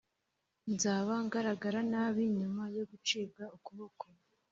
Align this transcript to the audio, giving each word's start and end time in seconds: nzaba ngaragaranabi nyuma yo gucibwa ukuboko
nzaba 0.73 1.13
ngaragaranabi 1.25 2.23
nyuma 2.39 2.63
yo 2.75 2.83
gucibwa 2.89 3.43
ukuboko 3.55 4.05